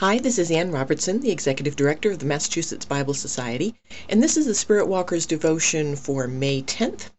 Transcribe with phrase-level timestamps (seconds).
[0.00, 3.74] Hi, this is Anne Robertson, the Executive Director of the Massachusetts Bible Society,
[4.08, 7.10] and this is the Spirit Walker's devotion for May 10th,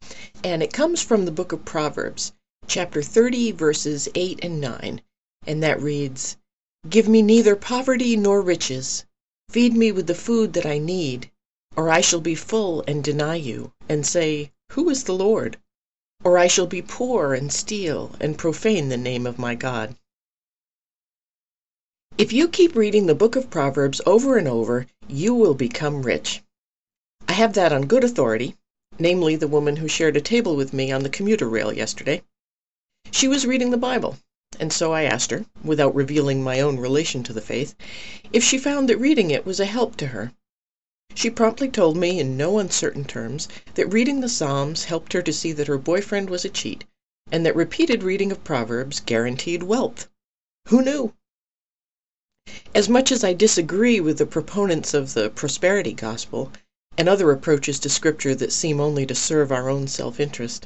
[0.43, 2.33] and it comes from the book of Proverbs,
[2.65, 4.99] chapter 30, verses 8 and 9,
[5.45, 6.37] and that reads,
[6.89, 9.05] Give me neither poverty nor riches.
[9.51, 11.29] Feed me with the food that I need,
[11.75, 15.57] or I shall be full and deny you, and say, Who is the Lord?
[16.23, 19.95] Or I shall be poor and steal and profane the name of my God.
[22.21, 26.43] If you keep reading the book of Proverbs over and over, you will become rich.
[27.27, 28.55] I have that on good authority,
[28.99, 32.21] namely the woman who shared a table with me on the commuter rail yesterday.
[33.09, 34.19] She was reading the Bible,
[34.59, 37.73] and so I asked her, without revealing my own relation to the faith,
[38.31, 40.31] if she found that reading it was a help to her.
[41.15, 45.33] She promptly told me in no uncertain terms that reading the Psalms helped her to
[45.33, 46.83] see that her boyfriend was a cheat,
[47.31, 50.07] and that repeated reading of Proverbs guaranteed wealth.
[50.67, 51.15] Who knew?
[52.73, 56.51] As much as I disagree with the proponents of the prosperity gospel
[56.97, 60.65] and other approaches to Scripture that seem only to serve our own self interest,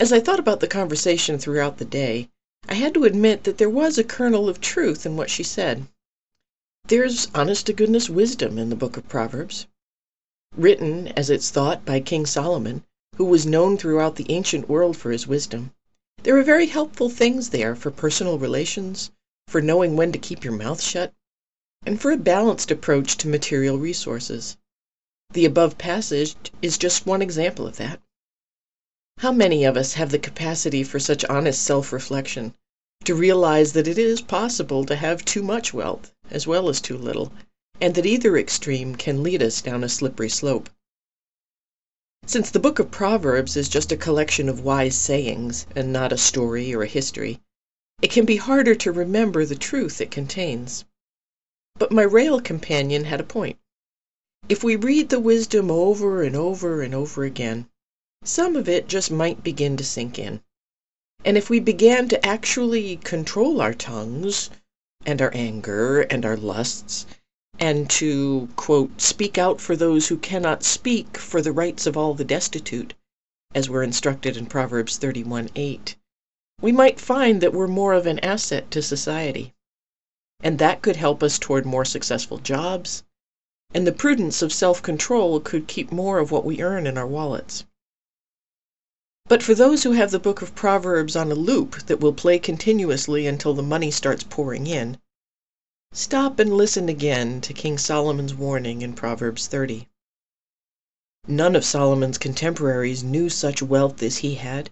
[0.00, 2.30] as I thought about the conversation throughout the day,
[2.70, 5.86] I had to admit that there was a kernel of truth in what she said.
[6.88, 9.66] There's honest to goodness wisdom in the book of Proverbs.
[10.56, 12.82] Written, as it's thought, by King Solomon,
[13.18, 15.70] who was known throughout the ancient world for his wisdom,
[16.22, 19.10] there are very helpful things there for personal relations,
[19.46, 21.12] for knowing when to keep your mouth shut,
[21.84, 24.56] and for a balanced approach to material resources.
[25.32, 28.00] The above passage is just one example of that.
[29.18, 32.54] How many of us have the capacity for such honest self reflection,
[33.04, 36.96] to realize that it is possible to have too much wealth as well as too
[36.96, 37.32] little,
[37.80, 40.70] and that either extreme can lead us down a slippery slope?
[42.26, 46.16] Since the book of Proverbs is just a collection of wise sayings, and not a
[46.16, 47.40] story or a history,
[48.04, 50.84] it can be harder to remember the truth it contains.
[51.78, 53.56] But my rail companion had a point.
[54.46, 57.66] If we read the wisdom over and over and over again,
[58.22, 60.42] some of it just might begin to sink in.
[61.24, 64.50] And if we began to actually control our tongues,
[65.06, 67.06] and our anger, and our lusts,
[67.58, 72.12] and to, quote, speak out for those who cannot speak for the rights of all
[72.12, 72.92] the destitute,
[73.54, 75.96] as we're instructed in Proverbs 31 8,
[76.64, 79.52] we might find that we're more of an asset to society.
[80.40, 83.02] And that could help us toward more successful jobs,
[83.74, 87.06] and the prudence of self control could keep more of what we earn in our
[87.06, 87.66] wallets.
[89.26, 92.38] But for those who have the book of Proverbs on a loop that will play
[92.38, 94.96] continuously until the money starts pouring in,
[95.92, 99.86] stop and listen again to King Solomon's warning in Proverbs 30.
[101.26, 104.70] None of Solomon's contemporaries knew such wealth as he had.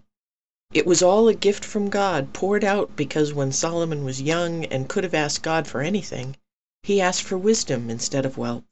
[0.73, 4.89] It was all a gift from God, poured out because when Solomon was young and
[4.89, 6.35] could have asked God for anything,
[6.81, 8.63] he asked for wisdom instead of wealth.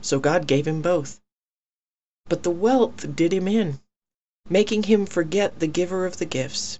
[0.00, 1.20] So God gave him both.
[2.30, 3.80] But the wealth did him in,
[4.48, 6.78] making him forget the giver of the gifts.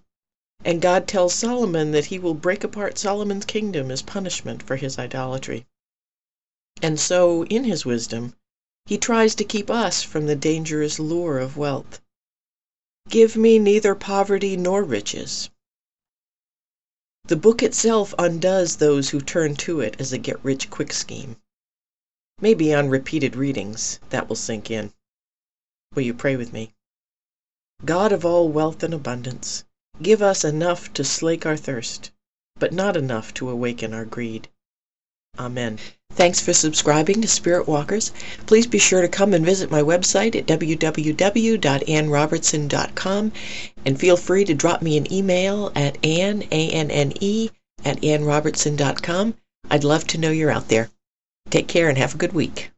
[0.64, 4.98] And God tells Solomon that he will break apart Solomon's kingdom as punishment for his
[4.98, 5.66] idolatry.
[6.80, 8.34] And so, in his wisdom,
[8.86, 12.00] he tries to keep us from the dangerous lure of wealth.
[13.08, 15.50] Give me neither poverty nor riches.
[17.24, 21.36] The book itself undoes those who turn to it as a get rich quick scheme.
[22.40, 24.92] Maybe on repeated readings that will sink in.
[25.94, 26.72] Will you pray with me?
[27.84, 29.64] God of all wealth and abundance,
[30.02, 32.10] give us enough to slake our thirst,
[32.56, 34.48] but not enough to awaken our greed.
[35.38, 35.78] Amen.
[36.12, 38.10] Thanks for subscribing to Spirit Walkers.
[38.46, 43.32] Please be sure to come and visit my website at www.annerobertson.com
[43.86, 47.50] and feel free to drop me an email at anne, A-N-N-E,
[47.84, 49.34] at annerobertson.com.
[49.70, 50.90] I'd love to know you're out there.
[51.48, 52.70] Take care and have a good week.